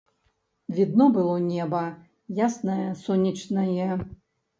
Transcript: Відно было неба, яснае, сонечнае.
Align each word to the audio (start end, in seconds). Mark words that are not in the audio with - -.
Відно 0.77 1.05
было 1.17 1.35
неба, 1.49 1.81
яснае, 2.47 2.87
сонечнае. 3.03 3.87